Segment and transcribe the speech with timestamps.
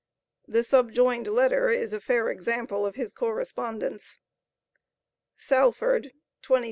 [0.47, 4.17] The subjoined letter is a fair sample of his correspondence:
[5.37, 6.05] SALFORD,
[6.41, 6.59] 22,1857.